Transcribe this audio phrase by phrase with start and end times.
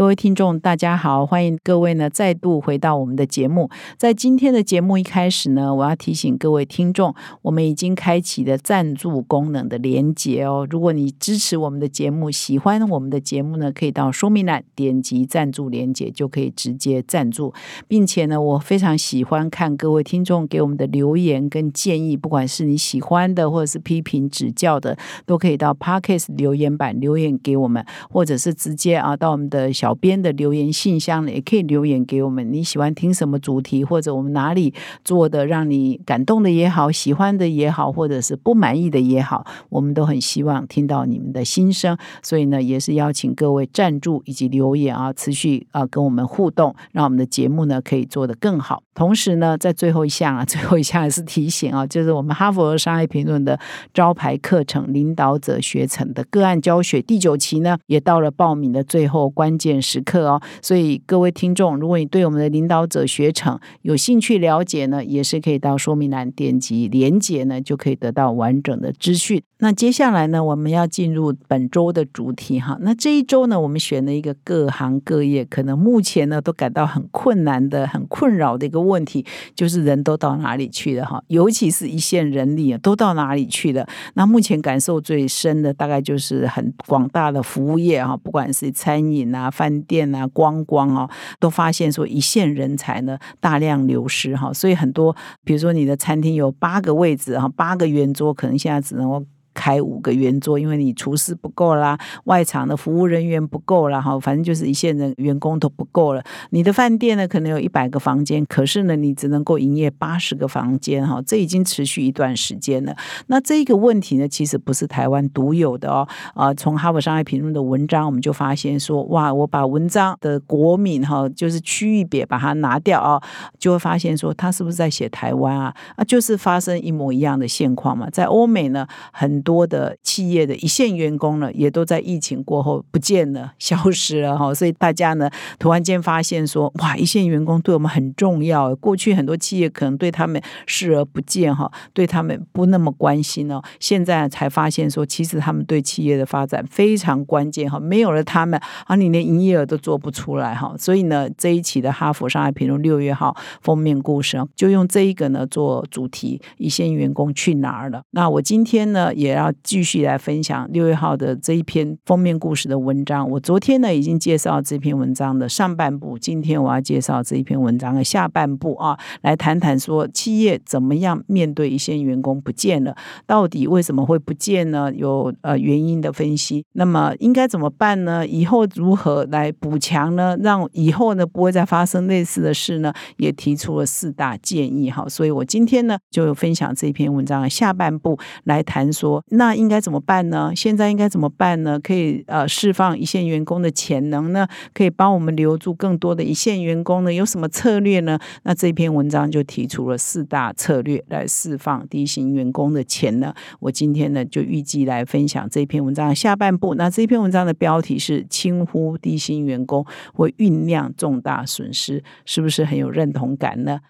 [0.00, 3.68] 各位听众，大家好，欢迎各位呢再度回到我们的节目。
[3.98, 10.66] 在今天的节目一开始呢，我要提醒各位听众，我们已经开启了赞助功能的连接哦。
[10.70, 17.52] 如果你支持我们的节目，喜欢我们的节目呢，可以到说明栏点击赞助连接，就可以直接赞助。
[17.86, 24.96] 并且呢，我非常喜欢看各位听众给我们的留言跟建议，不管是你喜欢的或者是批评指教的，
[25.26, 29.89] 都可以到 Parkes 留言板留言给我们，或者是直接啊到我们的小。
[29.90, 32.52] 小编的留言信箱呢，也可以留言给我们。
[32.52, 34.72] 你喜欢听什么主题，或者我们哪里
[35.04, 41.98] 做的让你感动的也好，喜欢的也好，或者是不满意的也好，我们都很希望听到你们的心声。
[42.22, 48.84] 所以呢，也是邀请各位赞助以及留言啊，持续啊跟我们互动，让我们的节目呢可以做得更好。
[48.94, 53.58] 同时呢，在最后一项啊， 最后一项也是提醒啊，就是我们哈佛商业评论的
[53.92, 59.69] 招牌课程《领导者学程》的个案教学第九期呢，也到了报名的最后关键。
[59.70, 69.42] 点时刻哦，所以各位听众，如果你对我们的领导者学程有兴趣了解呢，也是可以到说明栏点击连接呢，就可以得到完整的资讯。
[69.62, 72.78] 那接下来呢，我们要进入本周的主题哈。
[72.80, 81.22] 那这一周呢，我们选了一个各行各业可能目前呢都感到很困难的、很困扰的一个问题，就是人都到哪里去了哈？
[81.28, 83.86] 尤其是一线人力啊，都到哪里去了？
[84.14, 94.50] 那目前感受最深的，大概就是很广大的服务业哈，不管是餐饮啊、饭店啊、观光啊，都发现说一线人才呢大量流失哈。
[94.54, 99.22] 所以很多，比如说你的餐厅有八个位置哈，八个圆桌，可能现在只能够。
[99.54, 106.22] 开五个圆桌，因为你厨师不够啦，外场的服务人员不够啦，哈，反正就是一线的员工都不够了。
[106.50, 112.96] 你的饭店呢，可能有一百个房间，可是呢，你只能够营业八十个房间，哈，这已经持续一段时间了。
[113.26, 116.06] 那这个问题呢，其实不是台湾独有的哦。
[116.34, 123.20] 啊，从哈佛商业评论的文章，我们就发现说，哇，我把文章的国民哈，就是区域别把它拿掉啊，
[123.58, 125.74] 就会发现说，他是不是在写台湾啊？
[125.96, 128.08] 啊，就是发生一模一样的现况嘛。
[128.10, 138.74] 在欧美呢，很多的企业的一线员工呢，也都在疫情过后不见了、消失了哈，所以大家呢突然间发现说，哇，一线员工对我们很重要。
[138.76, 143.62] 过去很多企业可能对他们视而不见哈，对他们不那么关心哦。
[143.78, 147.78] 现在才发现说，其实他们对企业的发展非常关键哈。
[147.80, 150.74] 没有了他们啊，你连营业额都做不出来哈。
[150.78, 158.02] 所以呢，这一期的《哈佛商业评论》六月号封面故事就用这一个呢做主题：一线员工去哪儿了？
[158.10, 159.29] 那我今天呢也。
[159.30, 163.28] 也要继续来分享六月号的这一篇封面故事的文章。
[163.30, 174.92] 我昨天呢已经介绍这篇文章的上半部，今天我要介绍这一篇文章的下半部啊，来谈谈说企业怎么样面对一线员工不见了，到底为什么会不见呢？
[174.92, 176.64] 有呃原因的分析。
[176.72, 178.26] 那么应该怎么办呢？
[178.26, 180.36] 以后如何来补强呢？
[180.40, 182.92] 让以后呢不会再发生类似的事呢？
[183.18, 185.08] 也提出了四大建议哈。
[185.08, 189.19] 所以我今天呢就分享这篇文章的下半部来谈说。
[189.28, 190.52] 那应该怎么办呢？
[190.54, 191.78] 现在应该怎么办呢？
[191.78, 194.46] 可以呃释放一线员工的潜能呢？
[194.74, 197.12] 可以帮我们留住更多的一线员工呢？
[197.12, 198.18] 有什么策略呢？
[198.42, 203.32] 那这篇文章就提出了四大策略来释放低薪员工的潜能。
[203.60, 206.74] 我今天呢就预计来分享这篇文章的下半部。
[206.74, 213.80] 那这篇文章的标题是“轻忽低薪员工会酝酿重大损失”，是不是很有认同感呢？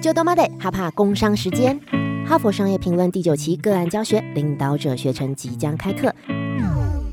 [0.00, 2.07] 就多妈的，哈怕工商时间。
[2.28, 6.14] 哈佛商业评论第九期个案教学领导者学程即将开课。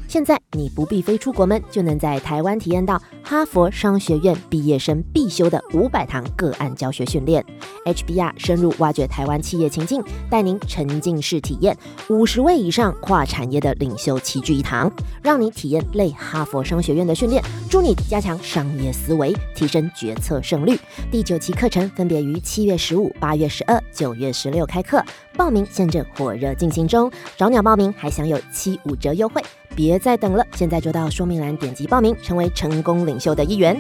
[0.07, 7.43] 现在你不必飞出国门，就能在台湾体验到哈佛商学院毕业生必修的五百堂个案教学训练。
[7.85, 11.77] HBR 深入挖掘台湾企业情境，带您沉浸式体验
[12.09, 14.91] 五十位以上跨产业的领袖齐聚一堂，
[15.22, 20.79] 让你体验类哈佛商学院的训练，助你加强商业思维，提升决策胜率。
[21.11, 25.03] 第九期课程分别于七月十五、八月十二、九月十六开课，
[25.35, 29.41] 报名现正火热进行中，找鸟报名还享有七五折优惠。
[29.76, 33.78] 别再等了，现在就到说明栏点击报名，成为成功领袖的一员。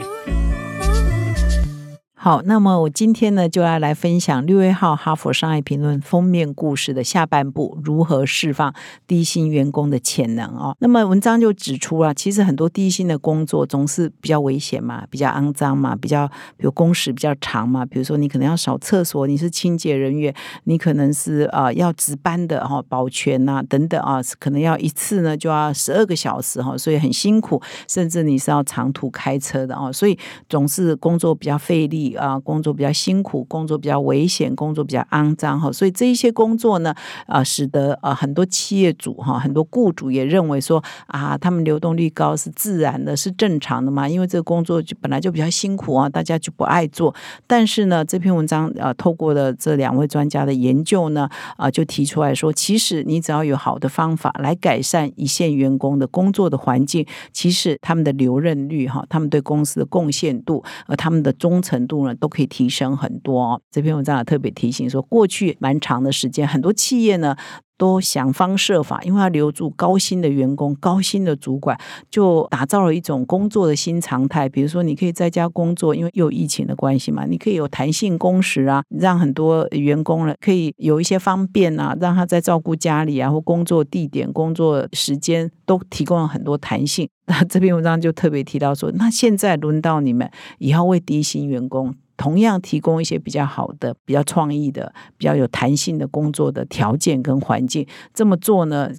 [2.25, 8.73] 好，那么我今天呢就要来分享六月号《哈佛商业评论》封面故事的下半部，如何释放
[9.05, 10.75] 低薪员工的潜能哦。
[10.79, 16.27] 那么文章就指出啊，其实很多低薪的工作总是比较危险嘛，比较肮脏嘛，比较
[16.57, 17.85] 比如工时比较长嘛。
[17.85, 20.33] 比如说你可能要扫厕所，你是清洁人员，
[20.63, 30.17] 你可能是啊要值班的哈，保全呐等等啊，可能要一次呢就要十二个小时哈，所以很辛苦，甚至你是要长途开车的哦，所以
[30.49, 32.14] 总是工作比较费力。
[32.15, 36.93] 啊，工作比较辛苦，工作比较危险，工作比较肮脏哈，所以这一些工作呢，
[37.27, 47.13] 啊，使得啊很多企业主哈，很多雇主也认为说啊，他们流动率高是自然的，是正常的嘛，因为这个工作就本来就比较辛苦啊，大家就不爱做。
[47.47, 51.27] 但是呢，这篇文章啊，透过了这两位专家的研究呢，
[51.57, 62.04] 啊，就提出来说，其实你只要有好的方法来改善一线员工的工作的环境，其实他们的留任率哈，他们对公司的贡献度，呃，他们的忠诚度。
[62.13, 63.61] 都可以提升很多。
[63.71, 67.35] 这篇文章也特别提醒说，过去蛮长的时间，很多企业呢。
[67.77, 71.77] 都想方设法，因为要留住高薪的员工、高薪的主管，
[72.09, 74.47] 就打造了一种工作的新常态。
[74.47, 87.07] 比如说，你可以在家工作，因为又有疫情的关系嘛，你可以有弹性工时啊，让很多员工呢可以有一些方便啊，让他在照顾家里啊或工作地点、工作时间都提供了很多弹性。
[87.27, 90.29] 那这篇文章就特别提到说，那现在轮到你们
[90.59, 91.95] 以后为低薪员工。
[92.17, 98.89] 同样提供一些比较好的、比较创意的、比较有弹性的工作的条件跟环境，这么做呢？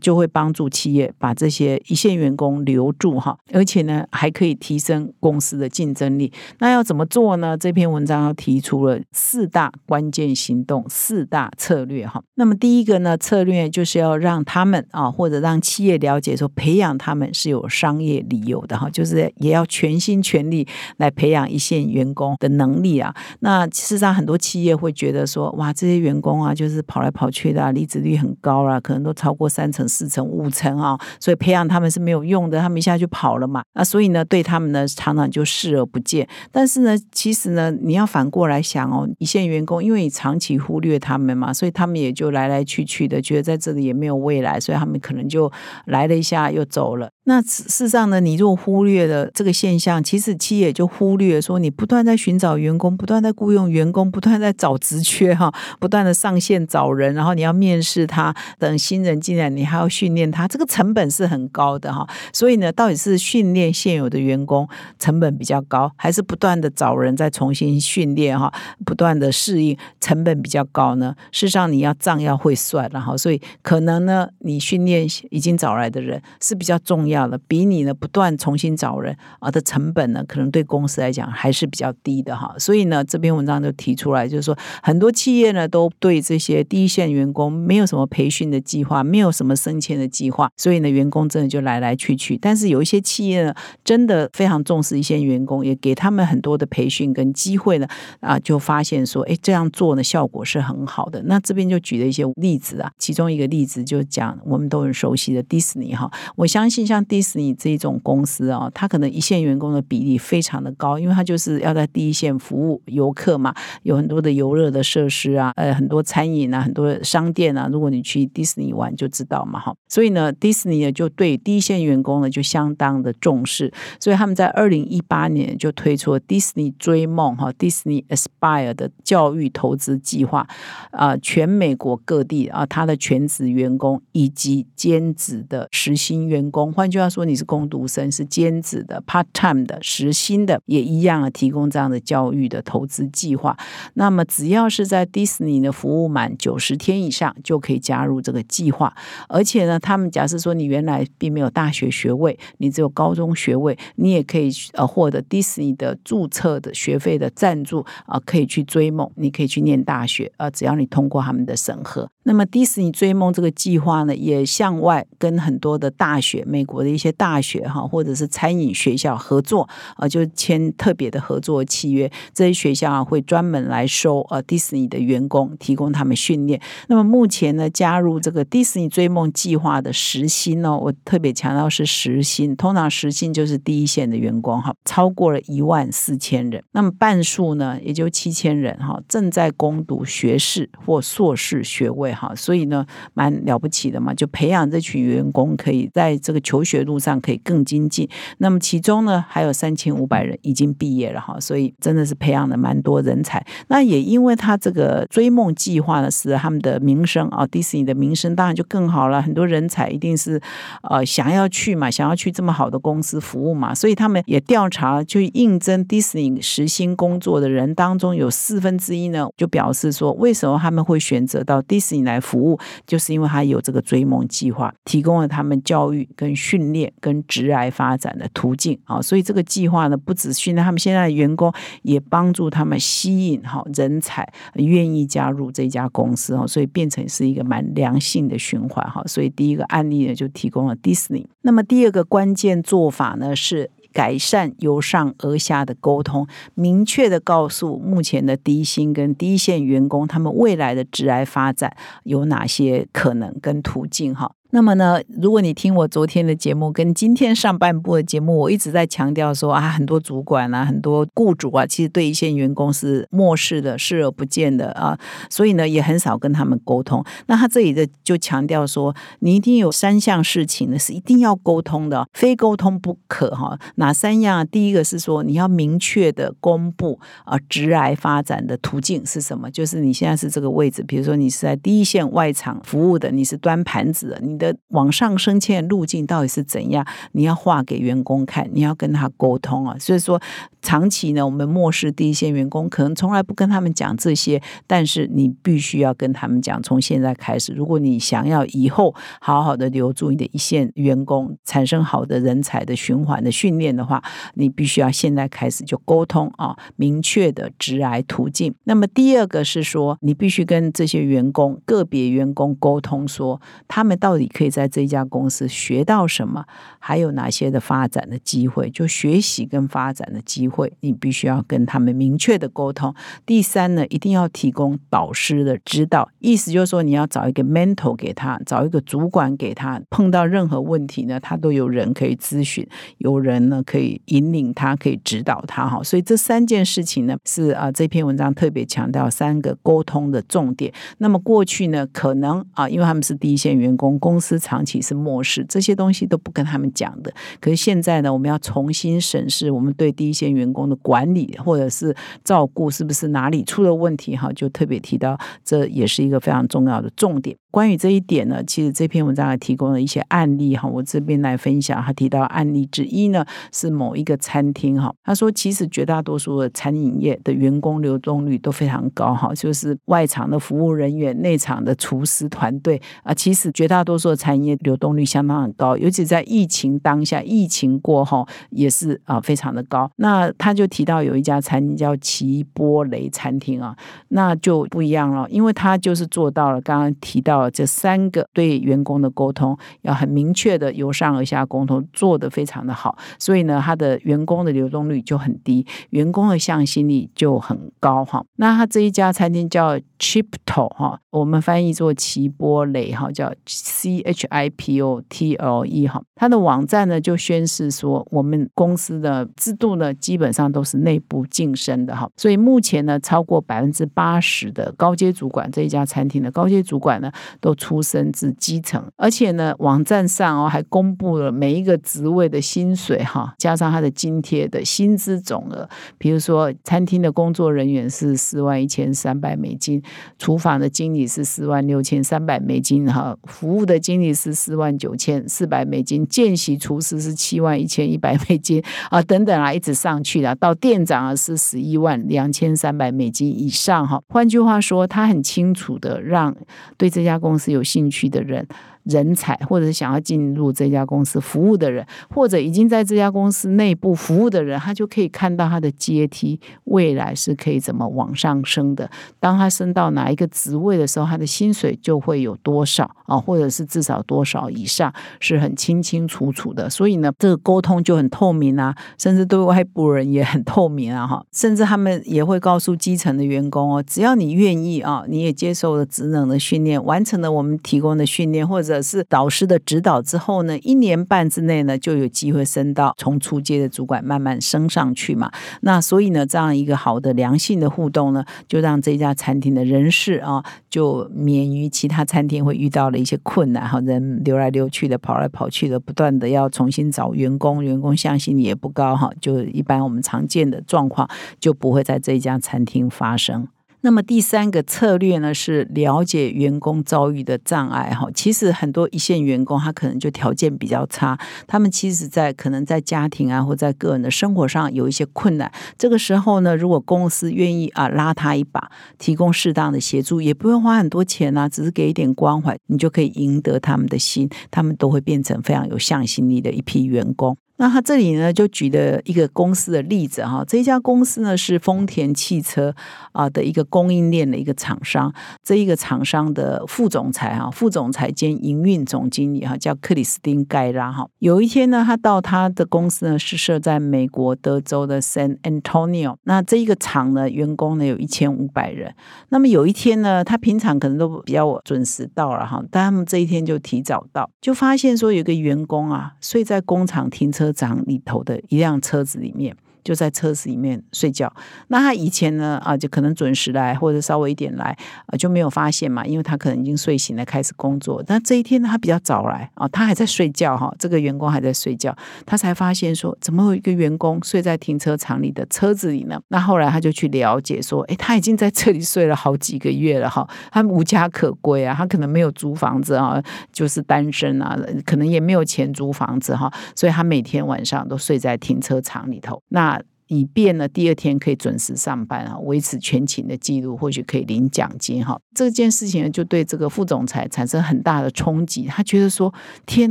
[0.00, 6.30] 就会帮助企业把这些一线员工留住哈，而且呢还可以提升公司的竞争力。
[6.58, 7.56] 那要怎么做呢？
[7.56, 12.22] 这篇文章要提出了四大关键行动、四大策略哈。
[12.34, 20.68] 那么第一个呢策略就是要让他们啊，或者让企业了解说，培养他们是有商业理由的哈，就是也要全心全力
[20.98, 23.14] 来培养一线员工的能力啊。
[23.38, 29.69] 那事实上很多企业会觉得说，哇，这些员工啊，就是跑来跑去的啊，离职率很高啊，可能都超过三。
[29.70, 33.62] 成四层五层啊，所以培养他们是没有用的，他们一下就跑了嘛。
[33.74, 36.28] 那所以呢，对他们呢，常常就视而不见。
[36.50, 45.50] 但是呢，其实呢，你要反过来想哦，一线员工，因为你长期忽略他们嘛，所以他们也就来来去去的，觉得在这里也没有未来，所以他们可能就
[45.86, 47.10] 来了一下又走了。
[47.24, 62.08] 那事实上呢，你如果忽略了这个现象，其实企业就忽略说，你不断在寻找员工，不断在雇佣员工，不断在找职缺哈，不断的上线找人，然后你要面试他，等新人进来，你你还要训练他，这个成本是很高的哈。
[62.32, 64.66] 所以呢，到底是训练现有的员工
[64.98, 68.50] 成本比较高，还是不断的找人再重新训练哈，
[68.86, 71.14] 不断的适应成本比较高呢？
[71.30, 77.26] 事实上，你要账要会算，然后所以可能呢，你训练已经找来的人是比较重要。
[77.26, 82.54] 了，比你呢不断重新找人啊的成本呢，可能对公司来讲还是比较低的哈。
[82.58, 92.38] 所以呢，这篇文章就提出来，就是说很多企业呢都对这些第一线员工没有什么培训的计划，没有什么升迁的计划，所以呢，员工真的就来来去去。
[92.38, 93.54] 但是有一些企业呢，
[93.84, 97.86] 真的非常重视一线员工，也给他们很多的培训跟机会呢，
[98.20, 101.22] 啊，就发现说，哎，这样做呢效果是很好的。
[101.24, 107.04] 那这边就举了一些例子啊，其中一个例子就讲我们都很熟悉的迪士尼哈，我相信像。
[107.10, 113.52] 迪士尼这种公司啊，它可能一线员工的比例非常的高，因为它就是要在第一线服务游客嘛，
[113.82, 117.68] 有很多的游乐的设施啊，呃，很多餐饮啊，很多商店啊。
[117.72, 119.74] 如果你去迪士尼玩就知道嘛，哈。
[119.88, 130.46] 所以呢，迪士尼呢就对第一线员工呢就相当的重视，所以他们在二零一八年就推出了迪士尼追梦哈，迪士尼 Aspire 的教育投资计划
[130.90, 143.56] 啊，全美国各地啊，他的全职员工以及兼职的实薪员工，换句话说你是工读生，是兼职的、part time 的、实薪的，也一样啊，提供这样的教育的投资计划。
[143.94, 148.94] 那么只要是在迪士尼的服务满九十天以上，就可以加入这个计划。
[149.30, 162.10] 而且呢，他们假设说你原来并没有大学学位，你只有高中学位，你也可以呃获得迪士尼的注册的学费的赞助啊，可以去追梦，你可以去念大学啊，只要你通过他们的审核。
[162.22, 172.10] 那么迪士尼追梦这个计划呢，也向外跟很多的大学，美国的一些大学哈，或者是餐饮学校合作啊，就签特别的合作契约。
[172.34, 176.60] 这些学校啊，会专门来收呃迪士尼的员工，提供他们训练。
[176.88, 186.62] 那么目前呢，加入这个迪士尼追梦计划的时薪呢，我特别强调是时薪，通常时薪就是第一线的员工哈，超过了一万四千人。
[186.72, 192.09] 那么半数呢，也就七千人哈，正在攻读学士或硕士学位。
[192.12, 198.08] 哈，所以呢，蛮了不起的嘛，就培养这群员工可以在这个求学路上可以更精进。
[198.38, 203.44] 那么其中呢，还有三千五百人已经毕业了哈，所以真的是培养了蛮多人才。
[203.68, 209.20] 那也因为他这个追梦计划呢，使得他们的名声啊，迪士尼的名声当然就更好了。
[209.20, 210.40] 很多人才一定是
[210.82, 229.00] 呃想要去嘛，想要去这么好的公司服务嘛，所以他们也调查就应征迪士尼实薪工作的人当中，有四分之一呢就表示说，为什么他们会选择到迪士尼来服务，就是因为他有这个追梦计划，提供了他们教育跟训练跟职涯发展的途径啊。
[229.00, 231.52] 所以这个计划呢，不只训练他们现在的员工，
[231.82, 239.02] 也帮助他们吸引哈人才愿意加入这家公司哦，所以变成是一个蛮良性的循环哈。
[239.06, 241.26] 所以第一个案例呢，就提供了迪士尼。
[241.42, 243.70] 那么第二个关键做法呢是。
[243.92, 254.32] 改善由上而下的沟通，明确的告诉目前的低薪跟低线员工，他们未来的职涯发展有哪些可能跟途径哈。
[254.52, 264.98] 那么呢，如果你听我昨天的节目跟今天上半部的节目，我一直在强调说啊，很多主管啊，很多雇主啊，其实对一线员工是漠视的、视而不见的啊，
[265.30, 267.04] 所以呢，也很少跟他们沟通。
[267.26, 273.56] 那他这里的就强调说，你一定有三项事情呢是一定要沟通的，非沟通不可哈。
[273.76, 274.44] 哪三样？
[274.44, 279.48] 第一个是说，你要明确的公布啊，职癌发展的途径是什么？
[279.48, 284.39] 就是你现在是这个位置，比如说你是在第一线外场服务的，你是端盘子的，你。
[284.40, 286.84] 的往上升迁的路径到底是怎样？
[287.12, 289.76] 你要画给员工看，你要跟他沟通啊。
[289.78, 290.18] 所以说，
[290.62, 294.42] 长期呢，我们漠视第一线员工，可能从来不跟他们讲这些。
[294.66, 304.02] 但是你必须要跟他们讲，从现在开始，如果你想要以后好好的留住你的一线员工，产生好的人才的循环的训练的话，
[304.34, 308.54] 你必须要现在开始就沟通啊，明确的直癌途径。
[308.64, 314.29] 那么第二个是说，你必须跟这些员工个别员工沟通，说他们到底。
[314.32, 316.44] 可以在这家公司学到什么？
[316.78, 318.70] 还有哪些的发展的机会？
[318.70, 322.94] 就学习跟发展的机会，你必须要跟他们明确的沟通。
[323.26, 329.80] 第三呢，一定要提供导师的指导，意思就是说，你要找一个 mentor 给他，找一个主管给他。
[329.90, 332.66] 碰到任何问题呢，他都有人可以咨询，
[332.98, 335.68] 有人呢可以引领他，可以指导他。
[335.68, 340.72] 哈，所以这三件事情呢，是啊，这篇文章特别强调三个沟通的重点。
[340.98, 347.10] 那么过去呢，可能啊，因为他们是第一线员工，公公司长期是漠视这些东西，都不跟他们讲的。
[347.40, 354.14] 可是现在呢，我们要重新审视我们对第一线员工的管理或者是照顾，是不是哪里出了问题？
[354.14, 357.34] 哈，就特别提到，这也是一个非常重要的重点。
[357.50, 361.82] 关于这一点呢，其实这篇文章还提供了一些案例哈，我这边来分享。
[361.82, 379.90] 他提到案例之一呢，是某一个餐厅哈，他说其实绝大多数的餐饮业的员工流动率都非常高哈，就是外场的服务人员、内场的厨师团队啊，其实绝大多数的餐饮业流动率相当很高，尤其在疫情当下、疫情过后也是啊非常的高。
[379.96, 383.76] 那他就提到有一家餐厅叫齐波雷餐厅啊，
[384.08, 387.48] 那就不一样了，因为他就是做到了刚刚提到。
[387.52, 398.24] 这三个对员工的沟通要很明确的由上而下沟通，做得非常的好，所以呢，他的员工的流动率就很低，员工的向心力就很高哈。
[398.36, 406.02] 那他这一家餐厅叫 Chipto 哈，我们翻译做齐波雷哈，叫 C H I P O T L E 哈。
[406.14, 417.10] 他的网站呢就宣示说，我们公司的制度呢基本上都是内部晋升的哈，所以目前呢超过百分之八十的高阶主管这一家餐厅的高阶主管呢。
[417.40, 425.68] 都出身自基层，而且呢，网站上哦还公布了每一个职位的薪水哈，加上他的津贴的薪资总额。
[425.96, 429.82] 比如说，餐厅的工作人员是四万一千三百美金，
[430.18, 444.02] 厨房的经理是四万六千三百美金哈，服务的经理是四万九千四百美金，见习厨师是七万一千一百美金啊，等等啊，一直上去了，到店长啊是十一万两千三百美金以上哈。
[444.08, 446.36] 换句话说，他很清楚的让
[446.76, 447.20] 对这家。
[447.20, 448.48] 公司有兴趣的人。
[448.84, 458.90] 人才，或者是想要进入这家公司服务的人，或者已经在这家公司内部服务的人，他就可以看到他的阶梯未来是可以怎么往上升的。
[459.18, 466.68] 当他升到哪一个职位的时候，他的薪水就会有多少啊，或者是至少多少以上，是很清清楚楚的。
[466.70, 485.30] 所以呢，这个沟通就很透明啊，甚至对外部人也很透明啊，哈，甚至他们也会告诉基层的员工哦，只要你愿意啊，你也接受了职能的训练，完成了我们提供的训练，或者者是导师的指导之后呢，一年半之内呢，就有机会升到从初阶的主管慢慢升上去嘛。
[485.62, 501.08] 那所以呢，这样一个好的良性的互动呢，就让这家餐厅的人事啊，就免于其他餐厅会遇到的一些困难哈，人流来流去的，跑来跑去的，不断的要重新找员工，员工向心力也不高哈，就一般我们常见的状况
[501.40, 503.48] 就不会在这家餐厅发生。
[503.82, 508.08] 那么第三个策略呢，是了解员工遭遇的障碍哈。
[508.14, 515.50] 其实很多一线员工他可能就条件比较差，他们其实在可能在家庭啊或在个人的生活上有一些困难。
[515.78, 527.36] 这个时候呢，如果公司愿意啊拉他一把，提供适当的协助，也不用花很多钱啊，只是给一点关怀，你就可以赢得他们的心，他们都会变成非常有向心力的一批员工。
[527.60, 532.74] 那他这里呢，就举了一个公司的例子哈，这一家公司呢是丰田汽车
[533.12, 535.12] 啊的一个供应链的一个厂商，
[535.44, 541.06] 这一个厂商的副总裁哈，副总裁兼营运总经理哈，叫克里斯汀盖拉哈。
[541.18, 548.94] 有一天呢，他到他的公司呢是设在美国德州的 San Antonio，那这一个厂呢员工呢有一千五百人。
[549.28, 557.49] 那么有一天呢，他平常可能都比较准时到了哈，但他们这一天就提早到，就发现说有个员工啊睡在工厂停车。
[557.52, 559.56] 长里头的一辆车子里面。
[559.84, 561.32] 就在车子里面睡觉。
[561.68, 568.02] 那他以前呢啊，就可能准时来或者稍微一点来啊，就没有发现嘛，因为他可能已经睡醒了，开始工作。
[568.06, 571.96] 但这一天呢，他比较早来啊，他还在睡觉哈，这个员工还在睡觉，
[572.26, 576.20] 他才发现说，怎么有一个员工睡在停车场里的车子里呢？
[576.28, 583.22] 那后来他就去了解说，哎，他已经在这里睡了好几个月了哈，他无家可归啊，他可能没有租房子啊，
[583.52, 589.42] 就是单身啊，可能也没有钱租房子哈，所以他每天晚上都睡在停车场里头。
[589.48, 589.79] 那
[590.10, 595.16] 以便呢，第二天可以准时上班啊，维持全勤的记录，或许可以领奖金哈。
[595.32, 598.64] 这件事情，就对这个副总裁产生很大的冲击。
[598.64, 599.32] 他觉得说：
[599.66, 599.88] 天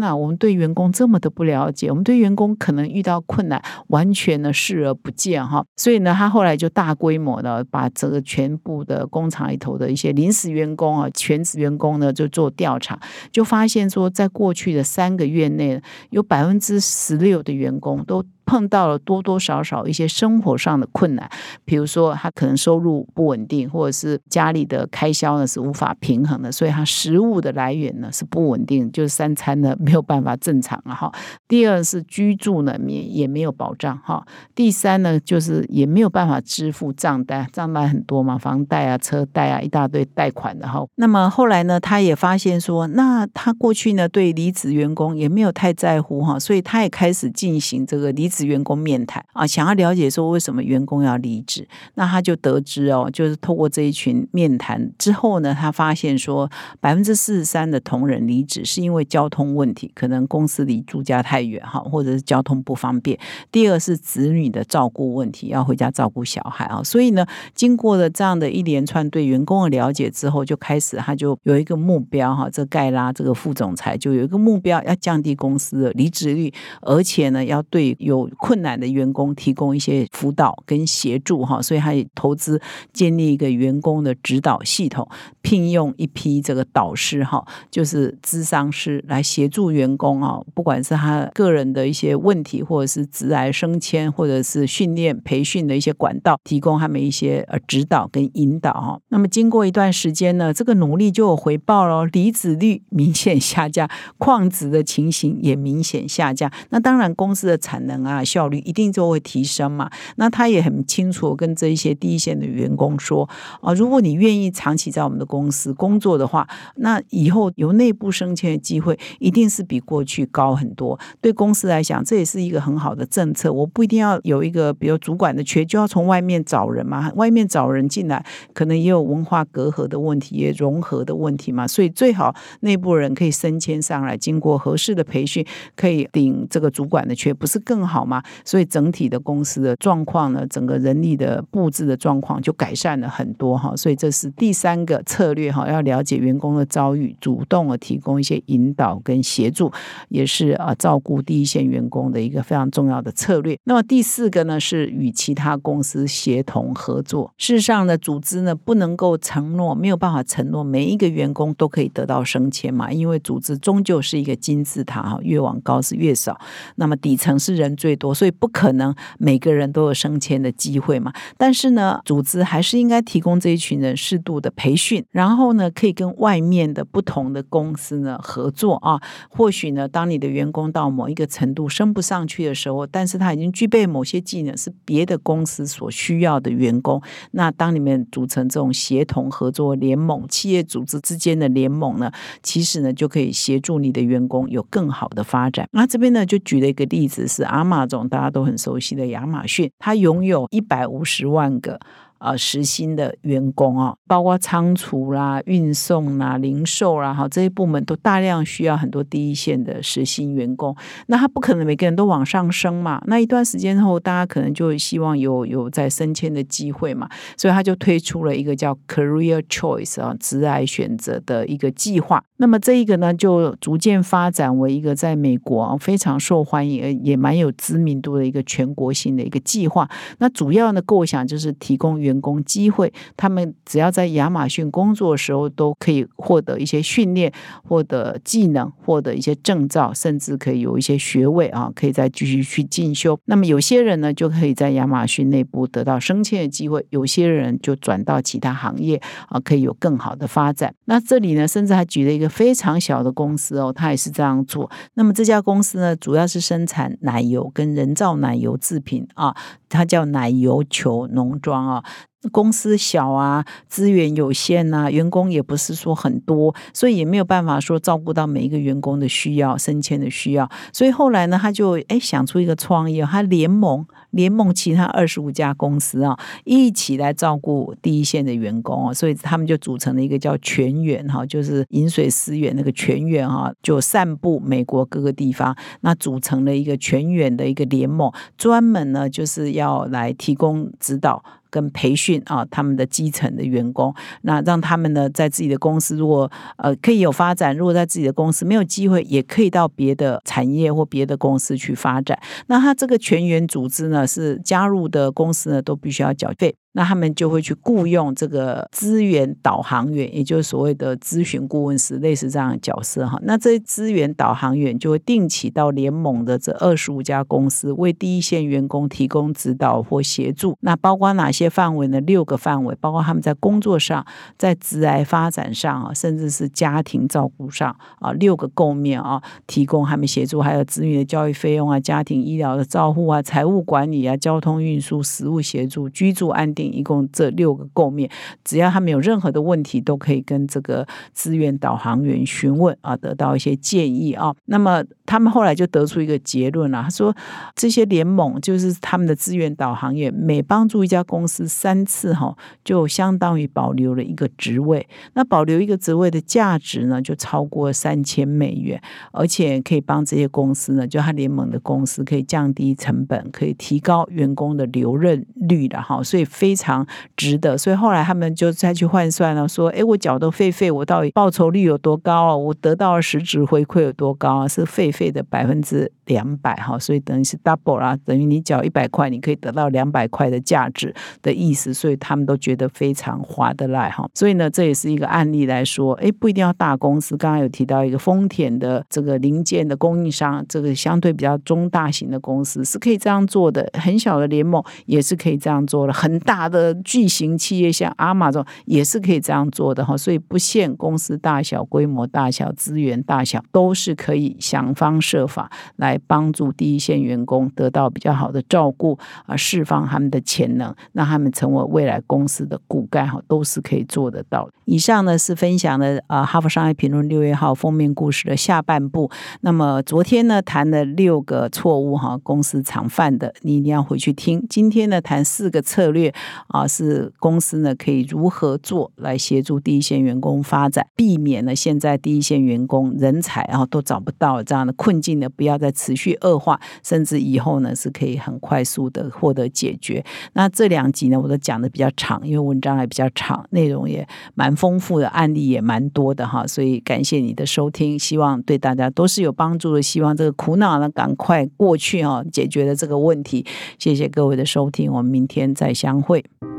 [0.01, 5.65] 哪，我们对员工这么的不了解，我们对员工可能遇到困难，完全呢视而不见哈。
[5.77, 12.99] 所以呢，他后来就大规模的把这个全部的工厂里头的一些临时员工啊、全职员工呢，就做调查，
[13.31, 18.21] 就发现说，在过去的三个月内，有百分之十六的员工都。
[18.49, 21.29] 碰到了多多少少一些生活上的困难，
[21.65, 31.11] 比如说他可能收入不稳定，或者是家里的开销呢是无法平衡的，所以他食物的来源呢是不稳定，就是三餐呢没有办法正常了哈。
[31.47, 34.25] 第二是居住呢也也没有保障哈。
[34.55, 40.83] 第三呢就是也没有办法支付账单，账单很多嘛，房贷啊、车贷啊一大堆贷款的哈。
[40.95, 48.38] 那么后来呢，他也发现说，那他过去呢对离职员工也没有太在乎哈，所以他也开始进行这个离职。
[48.45, 56.49] 员工面谈啊，想要了解说为什么员工要离职，那他就得知哦，就是透过这一群面谈之后呢，他发现说
[56.79, 63.17] 百分之四十三的同仁离职是因为交通问题，可能公司离住家太远哈，或者是交通不方便。
[63.51, 66.81] 第二是子女的照顾问题，要回家照顾小孩啊。
[66.83, 82.61] 所以呢，经过了这样的一连串对员工的了解之后，就开始他就有一个目标哈，这盖拉这个副总裁就有一个目标，要降低公司的离职率，而且呢，要对有困难的员工提供一些辅导跟协助哈，所以他也投资
[82.93, 85.07] 建立一个员工的指导系统，
[85.41, 98.99] 聘用一批这个导师哈，就是咨商师来协助员工啊，不管是他个人的一些问题，或者是职来升迁，或者是训练培训的一些管道，提供他们一些呃指导跟引导哈。
[99.09, 106.51] 那么经过一段时间呢，这个努力就有回报了，离职率明显下降，旷职的情形也明显下降。
[106.69, 108.08] 那当然公司的产能啊。
[108.09, 109.89] 啊效率一定就会提升嘛？
[110.15, 113.29] 那他也很清楚跟这一些第一线的员工说
[113.61, 120.99] 啊，如果你愿意长期在我们的公司工作的话，那以后由内部升迁的机会一定是比过去高很多。
[121.21, 123.51] 对公司来讲，这也是一个很好的政策。
[123.51, 127.11] 我不一定要有一个比如主管的缺，就要从外面找人嘛。
[127.15, 131.67] 外面找人进来，可能也有文化隔阂的问题，也融合的问题嘛。
[131.67, 135.45] 所以最好内部人可以升迁上来，经过合适的培训，
[135.75, 138.23] 可以顶这个主管的缺，不是更好好吗？
[138.45, 143.75] 所以整体的公司的状况呢，整个人力的布置的状况就改善了很多哈。
[143.75, 149.69] 所以这是第三个策略哈，要了解员工的遭遇，主动的提供一些引导跟协助，
[150.07, 153.57] 也是啊照顾第一线员工的一个非常重要的策略。
[153.65, 157.33] 那么第四个呢，是与其他公司协同合作。
[157.37, 166.39] 事实上呢，组织呢不能够承诺，没有办法承诺每一个员工都可以得到升迁嘛，因为组织终究是一个金字塔哈，越往高是越少。
[166.75, 167.88] 那么底层是人最。
[167.89, 171.11] 最多，所以不可能每个人都有升迁的机会嘛。
[171.37, 179.01] 但是呢，组织还是应该提供这一群人适度的培训，然后呢，可以跟外面的不同的公司呢合作啊。
[179.27, 187.01] 或许呢，当你的员工到某一个程度升不上去的时候，但是他已经具备某些技能，是别的公司所需要的员工。
[187.31, 192.11] 那当你们组成这种协同合作联盟，企业组织之间的联盟呢，
[192.43, 195.67] 其实呢就可以协助你的员工有更好的发展。
[195.71, 201.79] 那这边呢就举了一个例子，是阿玛那种大家都很熟悉的亚马逊，它拥有一百五十万个。
[202.19, 210.75] 呃，实薪的员工啊，包括仓储啦、运送啦、零售啦，哈，这些部门都大量需要很多第一线的实薪员工。
[211.07, 213.01] 那他不可能每个人都往上升嘛？
[213.07, 217.09] 那一段时间后，大家可能就希望有有在升迁的机会嘛？
[217.37, 222.23] 所以他就推出了一个叫 Career Choice 啊，职癌选择的一个计划。
[222.37, 229.89] 那么这一个呢，就逐渐发展为一个在美国非常受欢迎、也蛮有知名度的一个全国性的一个计划。
[230.19, 237.31] 那主要的构想就是提供员员工机会，他们只要在亚马逊工作的时候，都可以获得一些训练，
[237.63, 243.19] 获得技能，获得一些证照，甚至可以有一些学位啊，可以再继续去进修。
[243.25, 250.73] 那么有些人呢，就可以在亚马逊内部得到升迁的机会；有些人就转到其他行业啊，可以有更好的发展。
[250.85, 254.69] 那这里呢，甚至还举了一个非常小的公司哦，他也是这样做。
[254.95, 259.35] 那么这家公司呢，主要是生产奶油跟人造奶油制品啊，
[259.69, 261.83] 它叫奶油球浓妆啊。
[262.31, 270.49] 公司小啊，资源有限呐，员工也不是说很多，所以也没有办法说照顾到每一个员工的需要、升迁的需要。
[270.73, 278.93] 所以后来呢，他就哎想出一个创意，他联盟联盟其他二十五家公司啊，一起来照顾第一线的员工哦。
[278.93, 291.23] 所以他们就组成了一个叫全员哈，就是饮水思源那个全员哈，就散布美国各个地方，那组成了一个全员的一个联盟，专门呢就是要来提供指导。
[291.49, 302.19] 跟培训啊，他们的基层的员工，那让他们呢，在自己的公司，如果呃可以有发展；如果在自己的公司没有机会，也可以到别的产业或别的公司去发展。
[302.47, 306.55] 那他这个全员组织呢，是加入的公司呢，都必须要缴费。
[306.73, 313.19] 那他们就会去雇佣这个资源导航员，也就是所谓的咨询顾问师，类似这样的角色哈。
[313.23, 320.55] 那这些资源导航员就会定期到联盟的这二十五家公司，为第一线员工提供指导或协助。
[320.61, 321.99] 那包括哪些范围呢？
[322.01, 324.05] 六个范围，包括他们在工作上、
[324.37, 336.53] 在职癌发展上啊，甚至是家庭照顾上啊，六个构面啊，提供他们协助，还有子女的教育费用啊、家庭医疗的照护啊、财务管理啊、交通运输、食物协助、居住安。
[336.65, 338.09] 一共这六个构面，
[338.43, 344.35] 只要他们有任何的问题，都可以跟这个资源导航员询问啊，得到一些建议啊。
[344.45, 347.15] 那么他们后来就得出一个结论了，他说
[347.55, 354.85] 这些联盟就是他们的资源导航员，每帮助一家公司三次哈，就相当于保留了一个职位。
[355.13, 358.79] 那保留一个职位的价值呢，就超过三千美元，
[359.11, 366.48] 而且可以帮这些公司呢，就他联盟的公司可以降低成本，可以提高员工的留任率的哈，所以非。
[366.49, 366.83] 非常
[367.15, 372.35] 值得，所以后来他们就再去换算了，说：“哎，我缴的费费，我到底报酬率有多高啊？
[372.35, 374.47] 我得到的实质回馈有多高啊？
[374.47, 384.09] 是费费的百分之两百哈，所以等于是 double 啦，等于你缴一百块，你可以得到两百块的价值的意思，所以他们都觉得非常划得来哈。
[384.15, 387.15] 所以呢，这也是一个案例来说，哎，不一定要大公司。
[387.15, 396.38] 刚刚有提到一个丰田的这个零件的供应商，这个相对比较中大型的公司是可以这样做的，很小的联盟也是可以这样做的，很大。
[396.39, 414.49] 大的巨型企业像阿玛这种也是可以这样做的哈，所以不限公司大小、规模大小、资源大小，都是可以想方设法来帮助第一线员工得到比较好的照顾啊，释放他们的潜能，让他们成为未来公司的骨干哈，都是可以做得到。
[414.63, 419.11] 以上呢是分享的啊，《哈佛商业评论》六月号封面故事的下半部。
[419.41, 424.45] 那么昨天呢谈了六个错误哈，公司常犯的，你一定要回去听。
[424.49, 426.13] 今天呢谈四个策略。
[426.47, 435.29] 啊，是公司呢可以如何做来协助第一线员工发展，避免了现在第一线员工人才然后都找不到这样的困境呢？
[435.29, 440.03] 不要再持续恶化，甚至以后呢是可以很快速的获得解决。
[440.33, 446.45] 那这两集呢，我都讲的比较长，因为文章还比较长，内容也蛮丰富的，案例也蛮多的哈。
[446.45, 449.81] 所以感谢你的收听，希望对大家都是有帮助的。
[449.81, 453.45] 希望这个苦恼呢赶快过去哈，解决了这个问题。
[453.77, 456.18] 谢谢各位的收听，我们明天再相会。
[456.19, 456.58] Oui.